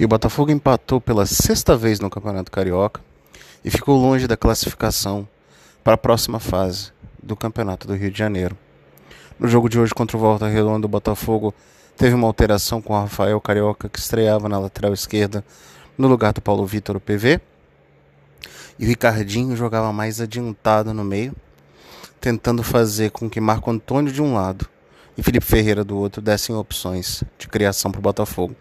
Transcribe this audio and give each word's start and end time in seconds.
E 0.00 0.04
o 0.06 0.08
Botafogo 0.08 0.50
empatou 0.50 0.98
pela 0.98 1.26
sexta 1.26 1.76
vez 1.76 2.00
no 2.00 2.08
Campeonato 2.08 2.50
Carioca 2.50 3.02
e 3.62 3.70
ficou 3.70 4.00
longe 4.00 4.26
da 4.26 4.34
classificação 4.34 5.28
para 5.84 5.92
a 5.92 5.98
próxima 5.98 6.40
fase 6.40 6.90
do 7.22 7.36
Campeonato 7.36 7.86
do 7.86 7.94
Rio 7.94 8.10
de 8.10 8.18
Janeiro. 8.18 8.56
No 9.38 9.46
jogo 9.46 9.68
de 9.68 9.78
hoje 9.78 9.92
contra 9.92 10.16
o 10.16 10.20
Volta 10.20 10.48
Redonda, 10.48 10.86
o 10.86 10.88
Botafogo 10.88 11.52
teve 11.98 12.14
uma 12.14 12.26
alteração 12.26 12.80
com 12.80 12.94
o 12.94 12.98
Rafael 12.98 13.38
Carioca, 13.42 13.90
que 13.90 13.98
estreava 13.98 14.48
na 14.48 14.58
lateral 14.58 14.94
esquerda 14.94 15.44
no 15.98 16.08
lugar 16.08 16.32
do 16.32 16.40
Paulo 16.40 16.64
Vitor, 16.64 16.96
o 16.96 17.00
PV. 17.00 17.38
E 18.78 18.86
o 18.86 18.88
Ricardinho 18.88 19.54
jogava 19.54 19.92
mais 19.92 20.18
adiantado 20.18 20.94
no 20.94 21.04
meio, 21.04 21.36
tentando 22.18 22.62
fazer 22.62 23.10
com 23.10 23.28
que 23.28 23.38
Marco 23.38 23.70
Antônio 23.70 24.10
de 24.10 24.22
um 24.22 24.32
lado 24.32 24.66
e 25.18 25.22
Felipe 25.22 25.44
Ferreira 25.44 25.84
do 25.84 25.98
outro 25.98 26.22
dessem 26.22 26.54
opções 26.54 27.22
de 27.38 27.46
criação 27.48 27.92
para 27.92 27.98
o 27.98 28.02
Botafogo. 28.02 28.56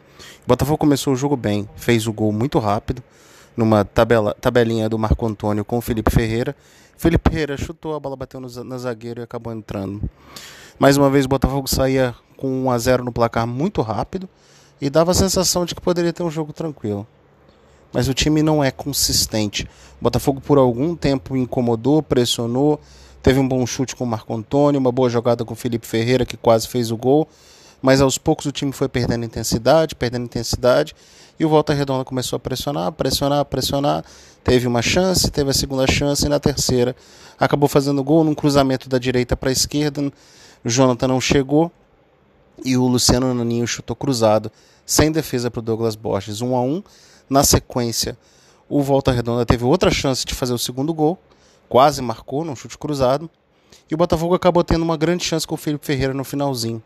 O 0.45 0.47
Botafogo 0.47 0.77
começou 0.77 1.13
o 1.13 1.15
jogo 1.15 1.35
bem, 1.35 1.67
fez 1.75 2.07
o 2.07 2.13
gol 2.13 2.31
muito 2.31 2.59
rápido, 2.59 3.03
numa 3.55 3.84
tabela, 3.84 4.35
tabelinha 4.39 4.88
do 4.89 4.98
Marco 4.98 5.25
Antônio 5.25 5.66
com 5.66 5.77
o 5.77 5.81
Felipe 5.81 6.11
Ferreira. 6.11 6.55
Felipe 6.98 7.30
Ferreira 7.30 7.57
chutou, 7.57 7.95
a 7.95 7.99
bola 7.99 8.16
bateu 8.16 8.39
no, 8.39 8.47
no 8.47 8.80
zagueiro 8.80 9.21
e 9.21 9.23
acabou 9.23 9.53
entrando. 9.53 10.02
Mais 10.77 10.97
uma 10.97 11.09
vez 11.09 11.25
o 11.25 11.30
Botafogo 11.30 11.67
saía 11.67 12.16
com 12.38 12.66
1 12.66 12.71
a 12.71 12.77
0 12.77 13.03
no 13.03 13.11
placar 13.11 13.45
muito 13.47 13.81
rápido 13.81 14.30
e 14.80 14.89
dava 14.89 15.11
a 15.11 15.16
sensação 15.16 15.66
de 15.66 15.75
que 15.75 15.81
poderia 15.81 16.13
ter 16.13 16.23
um 16.23 16.31
jogo 16.31 16.53
tranquilo. 16.53 17.05
Mas 17.91 18.08
o 18.08 18.13
time 18.13 18.44
não 18.44 18.63
é 18.63 18.70
consistente. 18.70 19.63
O 19.99 20.03
Botafogo 20.03 20.39
por 20.39 20.58
algum 20.58 20.95
tempo 20.95 21.36
incomodou, 21.36 22.03
pressionou, 22.03 22.80
Teve 23.22 23.39
um 23.39 23.47
bom 23.47 23.66
chute 23.66 23.95
com 23.95 24.05
o 24.05 24.08
Marco 24.08 24.33
Antônio, 24.33 24.80
uma 24.80 24.91
boa 24.91 25.09
jogada 25.09 25.44
com 25.44 25.53
o 25.53 25.55
Felipe 25.55 25.86
Ferreira, 25.86 26.25
que 26.25 26.38
quase 26.38 26.67
fez 26.67 26.89
o 26.89 26.97
gol. 26.97 27.27
Mas 27.81 28.01
aos 28.01 28.17
poucos 28.17 28.45
o 28.45 28.51
time 28.51 28.71
foi 28.71 28.89
perdendo 28.89 29.25
intensidade, 29.25 29.95
perdendo 29.95 30.25
intensidade. 30.25 30.95
E 31.39 31.45
o 31.45 31.49
Volta 31.49 31.73
Redonda 31.73 32.03
começou 32.03 32.38
a 32.38 32.39
pressionar, 32.39 32.91
pressionar, 32.91 33.45
pressionar. 33.45 34.03
Teve 34.44 34.67
uma 34.67 34.81
chance, 34.81 35.30
teve 35.31 35.49
a 35.52 35.53
segunda 35.53 35.88
chance 35.88 36.25
e 36.25 36.30
na 36.30 36.39
terceira 36.39 36.95
acabou 37.39 37.69
fazendo 37.69 38.03
gol 38.03 38.23
num 38.23 38.36
cruzamento 38.36 38.89
da 38.89 38.97
direita 38.97 39.38
para 39.38 39.49
a 39.49 39.53
esquerda. 39.53 40.11
O 40.63 40.69
Jonathan 40.69 41.08
não 41.08 41.21
chegou 41.21 41.71
e 42.66 42.75
o 42.75 42.86
Luciano 42.86 43.33
Naninho 43.33 43.66
chutou 43.66 43.95
cruzado, 43.95 44.52
sem 44.86 45.11
defesa 45.11 45.49
para 45.49 45.59
o 45.59 45.61
Douglas 45.61 45.95
Borges, 45.95 46.41
1 46.41 46.49
um 46.49 46.55
a 46.55 46.61
1 46.61 46.66
um. 46.66 46.83
Na 47.30 47.43
sequência, 47.43 48.17
o 48.67 48.81
Volta 48.81 49.11
Redonda 49.11 49.45
teve 49.45 49.64
outra 49.64 49.91
chance 49.91 50.25
de 50.25 50.33
fazer 50.33 50.53
o 50.53 50.59
segundo 50.59 50.93
gol 50.93 51.17
quase 51.69 52.02
marcou 52.02 52.43
num 52.43 52.55
chute 52.55 52.77
cruzado. 52.77 53.30
E 53.89 53.93
o 53.93 53.97
Botafogo 53.97 54.33
acabou 54.33 54.64
tendo 54.64 54.81
uma 54.81 54.97
grande 54.97 55.23
chance 55.23 55.47
com 55.47 55.53
o 55.53 55.58
Felipe 55.58 55.86
Ferreira 55.86 56.14
no 56.14 56.23
finalzinho. 56.23 56.81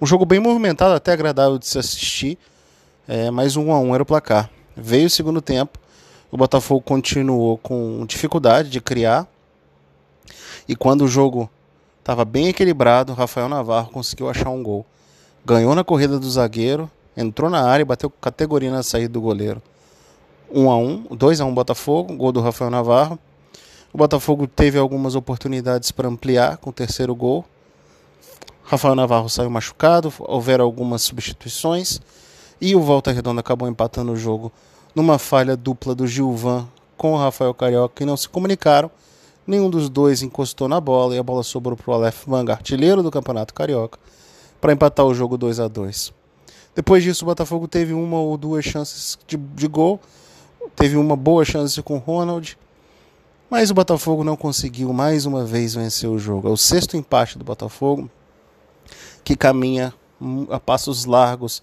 Um 0.00 0.06
jogo 0.06 0.24
bem 0.24 0.40
movimentado, 0.40 0.94
até 0.94 1.12
agradável 1.12 1.58
de 1.58 1.66
se 1.66 1.78
assistir, 1.78 2.38
é, 3.06 3.30
mas 3.30 3.56
um 3.56 3.72
a 3.72 3.78
um 3.78 3.94
era 3.94 4.02
o 4.02 4.06
placar. 4.06 4.50
Veio 4.76 5.06
o 5.06 5.10
segundo 5.10 5.40
tempo, 5.40 5.78
o 6.30 6.36
Botafogo 6.36 6.80
continuou 6.80 7.56
com 7.58 8.04
dificuldade 8.06 8.68
de 8.68 8.80
criar. 8.80 9.26
E 10.66 10.74
quando 10.74 11.02
o 11.02 11.08
jogo 11.08 11.48
estava 12.00 12.24
bem 12.24 12.48
equilibrado, 12.48 13.12
Rafael 13.12 13.48
Navarro 13.48 13.90
conseguiu 13.90 14.28
achar 14.28 14.50
um 14.50 14.62
gol. 14.62 14.84
Ganhou 15.44 15.74
na 15.74 15.84
corrida 15.84 16.18
do 16.18 16.28
zagueiro, 16.28 16.90
entrou 17.16 17.48
na 17.48 17.62
área 17.62 17.82
e 17.82 17.84
bateu 17.84 18.10
categoria 18.10 18.70
na 18.70 18.82
saída 18.82 19.12
do 19.12 19.20
goleiro. 19.20 19.62
1 20.50 20.70
a 20.70 20.76
1, 20.76 21.06
2 21.10 21.40
a 21.40 21.44
1 21.44 21.54
Botafogo, 21.54 22.16
gol 22.16 22.32
do 22.32 22.40
Rafael 22.40 22.70
Navarro. 22.70 23.18
O 23.92 23.98
Botafogo 23.98 24.46
teve 24.48 24.76
algumas 24.76 25.14
oportunidades 25.14 25.92
para 25.92 26.08
ampliar 26.08 26.56
com 26.56 26.70
o 26.70 26.72
terceiro 26.72 27.14
gol. 27.14 27.44
Rafael 28.66 28.94
Navarro 28.94 29.28
saiu 29.28 29.50
machucado, 29.50 30.10
houveram 30.20 30.64
algumas 30.64 31.02
substituições 31.02 32.00
e 32.58 32.74
o 32.74 32.80
Volta 32.80 33.12
Redonda 33.12 33.40
acabou 33.40 33.68
empatando 33.68 34.10
o 34.12 34.16
jogo 34.16 34.50
numa 34.94 35.18
falha 35.18 35.54
dupla 35.54 35.94
do 35.94 36.06
Gilvan 36.06 36.66
com 36.96 37.12
o 37.12 37.18
Rafael 37.18 37.52
Carioca 37.52 37.94
que 37.96 38.06
não 38.06 38.16
se 38.16 38.26
comunicaram. 38.26 38.90
Nenhum 39.46 39.68
dos 39.68 39.90
dois 39.90 40.22
encostou 40.22 40.66
na 40.66 40.80
bola 40.80 41.14
e 41.14 41.18
a 41.18 41.22
bola 41.22 41.42
sobrou 41.42 41.76
para 41.76 41.90
o 41.90 41.94
Aleph 41.94 42.26
Manga, 42.26 42.54
artilheiro 42.54 43.02
do 43.02 43.10
Campeonato 43.10 43.52
Carioca, 43.52 43.98
para 44.62 44.72
empatar 44.72 45.04
o 45.04 45.12
jogo 45.12 45.36
2 45.36 45.60
a 45.60 45.68
2 45.68 46.14
Depois 46.74 47.04
disso, 47.04 47.26
o 47.26 47.28
Botafogo 47.28 47.68
teve 47.68 47.92
uma 47.92 48.18
ou 48.18 48.38
duas 48.38 48.64
chances 48.64 49.18
de, 49.26 49.36
de 49.36 49.68
gol, 49.68 50.00
teve 50.74 50.96
uma 50.96 51.16
boa 51.16 51.44
chance 51.44 51.82
com 51.82 51.96
o 51.96 51.98
Ronald, 51.98 52.56
mas 53.50 53.70
o 53.70 53.74
Botafogo 53.74 54.24
não 54.24 54.38
conseguiu 54.38 54.90
mais 54.94 55.26
uma 55.26 55.44
vez 55.44 55.74
vencer 55.74 56.08
o 56.08 56.18
jogo. 56.18 56.48
É 56.48 56.50
o 56.50 56.56
sexto 56.56 56.96
empate 56.96 57.36
do 57.36 57.44
Botafogo, 57.44 58.08
que 59.24 59.34
caminha 59.34 59.92
a 60.50 60.60
passos 60.60 61.04
largos 61.06 61.62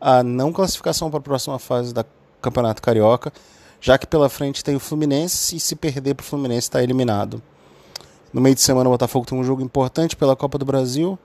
a 0.00 0.22
não 0.22 0.52
classificação 0.52 1.10
para 1.10 1.18
a 1.18 1.22
próxima 1.22 1.58
fase 1.58 1.92
da 1.92 2.04
Campeonato 2.40 2.80
Carioca, 2.80 3.32
já 3.80 3.98
que 3.98 4.06
pela 4.06 4.28
frente 4.28 4.64
tem 4.64 4.74
o 4.74 4.80
Fluminense 4.80 5.56
e 5.56 5.60
se 5.60 5.76
perder 5.76 6.14
para 6.14 6.24
o 6.24 6.26
Fluminense 6.26 6.68
está 6.68 6.82
eliminado. 6.82 7.42
No 8.32 8.40
meio 8.40 8.54
de 8.54 8.62
semana 8.62 8.88
o 8.88 8.92
Botafogo 8.92 9.26
tem 9.26 9.36
um 9.36 9.44
jogo 9.44 9.60
importante 9.60 10.16
pela 10.16 10.36
Copa 10.36 10.56
do 10.56 10.64
Brasil 10.64 11.18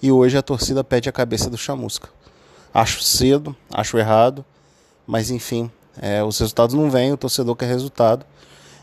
e 0.00 0.10
hoje 0.10 0.38
a 0.38 0.42
torcida 0.42 0.82
pede 0.82 1.08
a 1.08 1.12
cabeça 1.12 1.50
do 1.50 1.58
Chamusca. 1.58 2.08
Acho 2.72 3.02
cedo, 3.02 3.54
acho 3.70 3.98
errado, 3.98 4.44
mas 5.06 5.30
enfim, 5.30 5.70
é, 6.00 6.22
os 6.24 6.38
resultados 6.38 6.74
não 6.74 6.90
vêm, 6.90 7.12
o 7.12 7.16
torcedor 7.16 7.54
quer 7.56 7.66
resultado 7.66 8.24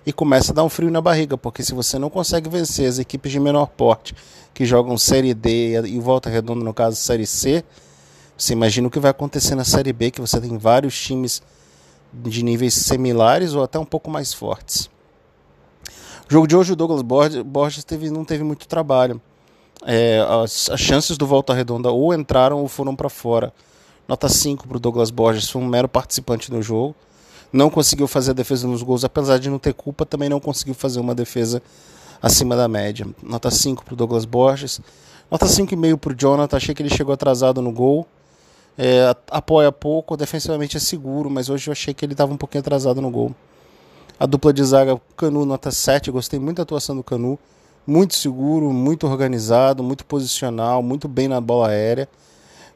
e 0.05 0.11
começa 0.11 0.51
a 0.51 0.55
dar 0.55 0.63
um 0.63 0.69
frio 0.69 0.89
na 0.89 1.01
barriga, 1.01 1.37
porque 1.37 1.63
se 1.63 1.73
você 1.73 1.99
não 1.99 2.09
consegue 2.09 2.49
vencer 2.49 2.87
as 2.87 2.97
equipes 2.99 3.31
de 3.31 3.39
menor 3.39 3.67
porte 3.67 4.15
que 4.53 4.65
jogam 4.65 4.97
Série 4.97 5.33
D 5.33 5.81
e 5.87 5.99
Volta 5.99 6.29
Redonda, 6.29 6.63
no 6.63 6.73
caso 6.73 6.95
Série 6.97 7.27
C, 7.27 7.63
você 8.37 8.53
imagina 8.53 8.87
o 8.87 8.91
que 8.91 8.99
vai 8.99 9.11
acontecer 9.11 9.55
na 9.55 9.63
Série 9.63 9.93
B, 9.93 10.11
que 10.11 10.19
você 10.19 10.41
tem 10.41 10.57
vários 10.57 10.99
times 10.99 11.41
de 12.11 12.43
níveis 12.43 12.73
similares 12.73 13.53
ou 13.53 13.63
até 13.63 13.77
um 13.77 13.85
pouco 13.85 14.09
mais 14.09 14.33
fortes. 14.33 14.89
O 16.27 16.31
jogo 16.31 16.47
de 16.47 16.55
hoje, 16.55 16.73
o 16.73 16.75
Douglas 16.75 17.03
Borges 17.03 17.83
teve, 17.83 18.09
não 18.09 18.25
teve 18.25 18.43
muito 18.43 18.67
trabalho. 18.67 19.21
É, 19.85 20.19
as, 20.43 20.69
as, 20.69 20.79
chances 20.79 21.17
do 21.17 21.25
Volta 21.25 21.53
Redonda 21.53 21.91
ou 21.91 22.13
entraram 22.13 22.59
ou 22.59 22.67
foram 22.67 22.95
para 22.95 23.09
fora. 23.09 23.53
Nota 24.07 24.27
5 24.27 24.67
para 24.67 24.77
o 24.77 24.79
Douglas 24.79 25.11
Borges, 25.11 25.49
foi 25.49 25.61
um 25.61 25.67
mero 25.67 25.87
participante 25.87 26.49
do 26.49 26.61
jogo 26.61 26.95
não 27.51 27.69
conseguiu 27.69 28.07
fazer 28.07 28.31
a 28.31 28.33
defesa 28.33 28.67
nos 28.67 28.81
gols, 28.81 29.03
apesar 29.03 29.37
de 29.37 29.49
não 29.49 29.59
ter 29.59 29.73
culpa, 29.73 30.05
também 30.05 30.29
não 30.29 30.39
conseguiu 30.39 30.73
fazer 30.73 30.99
uma 30.99 31.13
defesa 31.13 31.61
acima 32.21 32.55
da 32.55 32.67
média. 32.67 33.05
Nota 33.21 33.51
5 33.51 33.83
para 33.83 33.93
o 33.93 33.97
Douglas 33.97 34.25
Borges. 34.25 34.79
Nota 35.29 35.45
5,5 35.45 35.97
para 35.97 36.13
o 36.13 36.15
Jonathan. 36.15 36.57
Achei 36.57 36.75
que 36.75 36.81
ele 36.81 36.89
chegou 36.89 37.13
atrasado 37.13 37.61
no 37.61 37.71
gol. 37.71 38.07
É, 38.77 39.13
apoia 39.29 39.71
pouco, 39.71 40.15
defensivamente 40.15 40.77
é 40.77 40.79
seguro, 40.79 41.29
mas 41.29 41.49
hoje 41.49 41.69
eu 41.69 41.71
achei 41.73 41.93
que 41.93 42.05
ele 42.05 42.13
estava 42.13 42.33
um 42.33 42.37
pouquinho 42.37 42.61
atrasado 42.61 43.01
no 43.01 43.09
gol. 43.09 43.35
A 44.19 44.25
dupla 44.25 44.53
de 44.53 44.63
zaga, 44.63 44.99
Canu, 45.17 45.45
nota 45.45 45.71
7. 45.71 46.11
Gostei 46.11 46.39
muito 46.39 46.57
da 46.57 46.63
atuação 46.63 46.95
do 46.95 47.03
Canu. 47.03 47.37
Muito 47.85 48.15
seguro, 48.15 48.71
muito 48.71 49.07
organizado, 49.07 49.83
muito 49.83 50.05
posicional, 50.05 50.83
muito 50.83 51.07
bem 51.07 51.27
na 51.27 51.41
bola 51.41 51.69
aérea. 51.69 52.07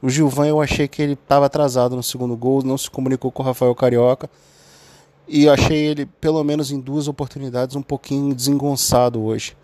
O 0.01 0.09
Gilvan, 0.09 0.47
eu 0.47 0.59
achei 0.59 0.87
que 0.87 1.01
ele 1.01 1.13
estava 1.13 1.45
atrasado 1.45 1.95
no 1.95 2.03
segundo 2.03 2.35
gol, 2.35 2.63
não 2.63 2.77
se 2.77 2.89
comunicou 2.89 3.31
com 3.31 3.43
o 3.43 3.45
Rafael 3.45 3.73
Carioca. 3.75 4.29
E 5.27 5.45
eu 5.45 5.53
achei 5.53 5.77
ele, 5.77 6.05
pelo 6.05 6.43
menos 6.43 6.71
em 6.71 6.79
duas 6.79 7.07
oportunidades, 7.07 7.75
um 7.75 7.81
pouquinho 7.81 8.33
desengonçado 8.35 9.23
hoje. 9.23 9.57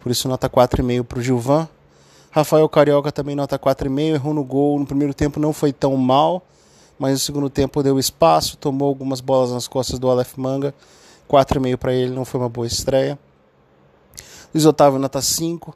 Por 0.00 0.10
isso, 0.10 0.28
nota 0.28 0.50
4,5 0.50 1.04
para 1.04 1.18
o 1.18 1.22
Gilvan. 1.22 1.68
Rafael 2.30 2.68
Carioca 2.68 3.12
também 3.12 3.36
nota 3.36 3.56
4,5, 3.58 4.14
errou 4.14 4.34
no 4.34 4.42
gol. 4.42 4.78
No 4.78 4.86
primeiro 4.86 5.14
tempo 5.14 5.38
não 5.38 5.52
foi 5.52 5.72
tão 5.72 5.96
mal, 5.96 6.44
mas 6.98 7.12
no 7.12 7.18
segundo 7.18 7.48
tempo 7.48 7.82
deu 7.82 7.98
espaço, 7.98 8.56
tomou 8.56 8.88
algumas 8.88 9.20
bolas 9.20 9.52
nas 9.52 9.68
costas 9.68 9.98
do 9.98 10.10
Aleph 10.10 10.36
Manga. 10.36 10.74
4,5 11.30 11.76
para 11.76 11.94
ele, 11.94 12.12
não 12.12 12.24
foi 12.24 12.40
uma 12.40 12.48
boa 12.48 12.66
estreia. 12.66 13.18
Luiz 14.52 14.66
Otávio 14.66 14.98
nota 14.98 15.22
5. 15.22 15.74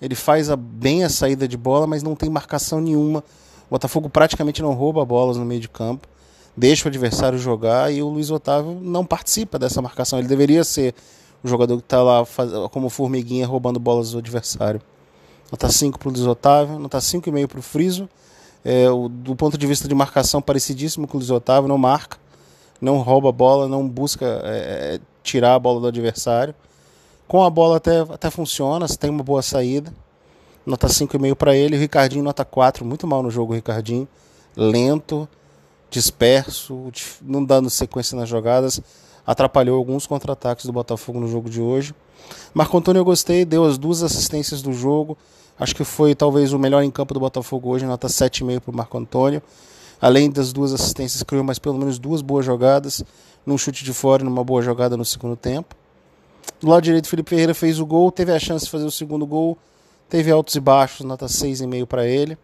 Ele 0.00 0.16
faz 0.16 0.50
a, 0.50 0.56
bem 0.56 1.04
a 1.04 1.08
saída 1.08 1.46
de 1.46 1.56
bola, 1.56 1.86
mas 1.86 2.02
não 2.02 2.16
tem 2.16 2.28
marcação 2.28 2.80
nenhuma. 2.80 3.20
O 3.68 3.70
Botafogo 3.70 4.10
praticamente 4.10 4.60
não 4.60 4.74
rouba 4.74 5.04
bolas 5.04 5.36
no 5.36 5.44
meio 5.44 5.60
de 5.60 5.68
campo 5.68 6.08
deixa 6.56 6.86
o 6.86 6.88
adversário 6.88 7.38
jogar 7.38 7.92
e 7.92 8.02
o 8.02 8.08
Luiz 8.08 8.30
Otávio 8.30 8.78
não 8.80 9.04
participa 9.04 9.58
dessa 9.58 9.80
marcação. 9.80 10.18
Ele 10.18 10.28
deveria 10.28 10.64
ser 10.64 10.94
o 11.42 11.48
jogador 11.48 11.76
que 11.78 11.82
está 11.82 12.02
lá 12.02 12.24
faz, 12.24 12.50
como 12.70 12.88
formiguinha 12.88 13.46
roubando 13.46 13.80
bolas 13.80 14.12
do 14.12 14.18
adversário. 14.18 14.80
Nota 15.50 15.68
5 15.68 15.98
para 15.98 16.08
o 16.08 16.12
Luiz 16.12 16.26
Otávio, 16.26 16.78
nota 16.78 16.98
5,5 16.98 17.46
para 17.46 17.58
o 17.58 17.62
Friso. 17.62 18.08
Do 19.10 19.34
ponto 19.34 19.58
de 19.58 19.66
vista 19.66 19.88
de 19.88 19.94
marcação, 19.94 20.40
parecidíssimo 20.40 21.06
com 21.06 21.16
o 21.16 21.20
Luiz 21.20 21.30
Otávio, 21.30 21.68
não 21.68 21.76
marca, 21.76 22.16
não 22.80 22.98
rouba 22.98 23.28
a 23.28 23.32
bola, 23.32 23.68
não 23.68 23.88
busca 23.88 24.24
é, 24.44 24.94
é 24.94 25.00
tirar 25.22 25.54
a 25.54 25.58
bola 25.58 25.80
do 25.80 25.86
adversário. 25.88 26.54
Com 27.26 27.42
a 27.42 27.50
bola 27.50 27.78
até, 27.78 28.00
até 28.00 28.30
funciona, 28.30 28.86
tem 28.88 29.10
uma 29.10 29.24
boa 29.24 29.42
saída. 29.42 29.92
Nota 30.64 30.86
5,5 30.86 31.34
para 31.34 31.56
ele. 31.56 31.76
O 31.76 31.80
Ricardinho, 31.80 32.22
nota 32.22 32.44
4, 32.44 32.84
muito 32.84 33.06
mal 33.06 33.22
no 33.22 33.30
jogo, 33.30 33.52
o 33.52 33.56
Ricardinho. 33.56 34.06
Lento, 34.56 35.28
disperso, 35.92 36.90
não 37.20 37.44
dando 37.44 37.68
sequência 37.68 38.16
nas 38.16 38.28
jogadas, 38.28 38.80
atrapalhou 39.26 39.76
alguns 39.76 40.06
contra-ataques 40.06 40.64
do 40.64 40.72
Botafogo 40.72 41.20
no 41.20 41.28
jogo 41.28 41.48
de 41.50 41.60
hoje. 41.60 41.94
Marco 42.54 42.76
Antônio 42.76 43.00
eu 43.00 43.04
gostei, 43.04 43.44
deu 43.44 43.64
as 43.64 43.76
duas 43.76 44.02
assistências 44.02 44.62
do 44.62 44.72
jogo. 44.72 45.16
Acho 45.58 45.76
que 45.76 45.84
foi 45.84 46.14
talvez 46.14 46.52
o 46.52 46.58
melhor 46.58 46.82
em 46.82 46.90
campo 46.90 47.12
do 47.12 47.20
Botafogo 47.20 47.68
hoje, 47.68 47.84
nota 47.84 48.08
7,5 48.08 48.60
para 48.60 48.72
o 48.72 48.76
Marco 48.76 48.98
Antônio. 48.98 49.42
Além 50.00 50.30
das 50.30 50.52
duas 50.52 50.72
assistências, 50.72 51.22
criou 51.22 51.44
mais 51.44 51.58
pelo 51.58 51.78
menos 51.78 51.98
duas 51.98 52.22
boas 52.22 52.44
jogadas, 52.44 53.04
num 53.46 53.58
chute 53.58 53.84
de 53.84 53.92
fora 53.92 54.22
e 54.22 54.24
numa 54.24 54.42
boa 54.42 54.62
jogada 54.62 54.96
no 54.96 55.04
segundo 55.04 55.36
tempo. 55.36 55.76
Do 56.60 56.68
lado 56.68 56.82
direito, 56.82 57.06
Felipe 57.06 57.30
Ferreira 57.30 57.54
fez 57.54 57.78
o 57.78 57.86
gol, 57.86 58.10
teve 58.10 58.32
a 58.32 58.38
chance 58.38 58.64
de 58.64 58.70
fazer 58.70 58.86
o 58.86 58.90
segundo 58.90 59.26
gol, 59.26 59.58
teve 60.08 60.30
altos 60.30 60.54
e 60.56 60.60
baixos, 60.60 61.04
nota 61.06 61.26
6,5 61.26 61.86
para 61.86 62.06
ele. 62.06 62.36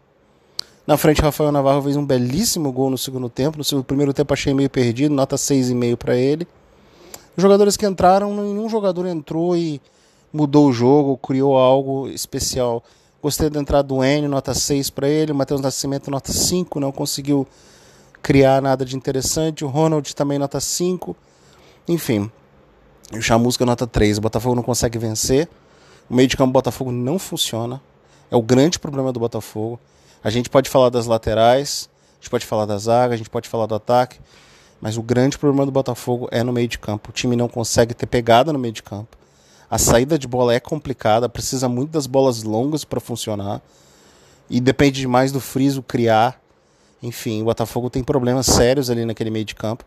Na 0.89 0.97
frente, 0.97 1.21
Rafael 1.21 1.51
Navarro 1.51 1.83
fez 1.83 1.95
um 1.95 2.03
belíssimo 2.03 2.71
gol 2.71 2.89
no 2.89 2.97
segundo 2.97 3.29
tempo. 3.29 3.59
No 3.59 3.83
primeiro 3.83 4.11
tempo 4.11 4.33
achei 4.33 4.55
meio 4.55 4.71
perdido, 4.71 5.13
nota 5.13 5.35
6,5 5.35 5.95
para 5.95 6.15
ele. 6.15 6.47
Os 7.37 7.43
jogadores 7.43 7.77
que 7.77 7.85
entraram, 7.85 8.35
nenhum 8.35 8.67
jogador 8.67 9.05
entrou 9.05 9.55
e 9.55 9.79
mudou 10.33 10.67
o 10.67 10.73
jogo, 10.73 11.15
criou 11.17 11.55
algo 11.55 12.07
especial. 12.07 12.83
Gostei 13.21 13.51
da 13.51 13.59
entrada 13.59 13.87
do 13.87 14.03
N, 14.03 14.27
nota 14.27 14.51
6 14.55 14.89
para 14.89 15.07
ele. 15.07 15.31
Matheus 15.31 15.61
Nascimento, 15.61 16.09
nota 16.09 16.33
5, 16.33 16.79
não 16.79 16.91
conseguiu 16.91 17.45
criar 18.23 18.59
nada 18.59 18.83
de 18.83 18.95
interessante. 18.95 19.63
O 19.63 19.67
Ronald 19.67 20.15
também, 20.15 20.39
nota 20.39 20.59
5. 20.59 21.15
Enfim, 21.87 22.31
o 23.13 23.21
Chamusca, 23.21 23.63
nota 23.63 23.85
3. 23.85 24.17
O 24.17 24.21
Botafogo 24.21 24.55
não 24.55 24.63
consegue 24.63 24.97
vencer. 24.97 25.47
O 26.09 26.15
meio 26.15 26.27
de 26.27 26.35
campo 26.35 26.49
do 26.49 26.53
Botafogo 26.53 26.91
não 26.91 27.19
funciona. 27.19 27.79
É 28.31 28.35
o 28.35 28.41
grande 28.41 28.79
problema 28.79 29.13
do 29.13 29.19
Botafogo. 29.19 29.79
A 30.23 30.29
gente 30.29 30.49
pode 30.49 30.69
falar 30.69 30.89
das 30.89 31.05
laterais, 31.05 31.89
a 32.13 32.15
gente 32.21 32.29
pode 32.29 32.45
falar 32.45 32.65
da 32.65 32.77
zaga, 32.77 33.13
a 33.13 33.17
gente 33.17 33.29
pode 33.29 33.47
falar 33.47 33.65
do 33.65 33.75
ataque, 33.75 34.19
mas 34.81 34.97
o 34.97 35.01
grande 35.01 35.37
problema 35.37 35.65
do 35.65 35.71
Botafogo 35.71 36.27
é 36.31 36.43
no 36.43 36.51
meio 36.51 36.67
de 36.67 36.77
campo. 36.77 37.09
O 37.09 37.13
time 37.13 37.35
não 37.35 37.47
consegue 37.47 37.93
ter 37.93 38.05
pegada 38.05 38.51
no 38.51 38.59
meio 38.59 38.73
de 38.73 38.83
campo. 38.83 39.17
A 39.69 39.77
saída 39.77 40.17
de 40.17 40.27
bola 40.27 40.53
é 40.53 40.59
complicada, 40.59 41.29
precisa 41.29 41.69
muito 41.69 41.91
das 41.91 42.07
bolas 42.07 42.43
longas 42.43 42.83
para 42.83 42.99
funcionar. 42.99 43.61
E 44.49 44.59
depende 44.59 44.99
demais 44.99 45.31
do 45.31 45.39
friso 45.39 45.81
criar. 45.81 46.41
Enfim, 47.01 47.41
o 47.41 47.45
Botafogo 47.45 47.89
tem 47.89 48.03
problemas 48.03 48.47
sérios 48.47 48.89
ali 48.89 49.05
naquele 49.05 49.29
meio 49.29 49.45
de 49.45 49.55
campo. 49.55 49.85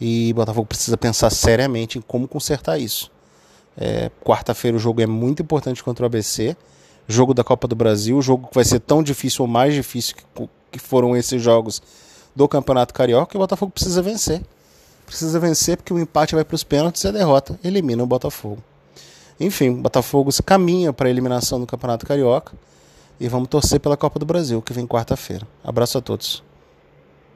E 0.00 0.30
o 0.32 0.34
Botafogo 0.34 0.66
precisa 0.66 0.96
pensar 0.96 1.30
seriamente 1.30 1.98
em 1.98 2.00
como 2.00 2.28
consertar 2.28 2.78
isso. 2.78 3.10
É, 3.76 4.10
Quarta-feira 4.24 4.76
o 4.76 4.80
jogo 4.80 5.00
é 5.00 5.06
muito 5.06 5.42
importante 5.42 5.82
contra 5.82 6.04
o 6.04 6.06
ABC 6.06 6.56
jogo 7.08 7.32
da 7.32 7.42
Copa 7.42 7.66
do 7.66 7.74
Brasil, 7.74 8.20
jogo 8.20 8.48
que 8.48 8.54
vai 8.54 8.64
ser 8.64 8.80
tão 8.80 9.02
difícil 9.02 9.42
ou 9.42 9.48
mais 9.48 9.72
difícil 9.72 10.14
que, 10.14 10.48
que 10.72 10.78
foram 10.78 11.16
esses 11.16 11.42
jogos 11.42 11.82
do 12.36 12.46
Campeonato 12.46 12.92
Carioca, 12.92 13.34
e 13.34 13.38
o 13.38 13.40
Botafogo 13.40 13.72
precisa 13.72 14.02
vencer. 14.02 14.42
Precisa 15.06 15.40
vencer 15.40 15.78
porque 15.78 15.92
o 15.92 15.98
empate 15.98 16.34
vai 16.34 16.44
para 16.44 16.54
os 16.54 16.62
pênaltis 16.62 17.02
e 17.02 17.08
a 17.08 17.10
derrota 17.10 17.58
elimina 17.64 18.04
o 18.04 18.06
Botafogo. 18.06 18.62
Enfim, 19.40 19.70
o 19.70 19.76
Botafogo 19.76 20.30
caminha 20.44 20.92
para 20.92 21.08
a 21.08 21.10
eliminação 21.10 21.58
do 21.58 21.66
Campeonato 21.66 22.04
Carioca 22.06 22.52
e 23.18 23.26
vamos 23.26 23.48
torcer 23.48 23.80
pela 23.80 23.96
Copa 23.96 24.18
do 24.18 24.26
Brasil, 24.26 24.60
que 24.60 24.72
vem 24.72 24.86
quarta-feira. 24.86 25.46
Abraço 25.64 25.96
a 25.96 26.00
todos. 26.02 26.42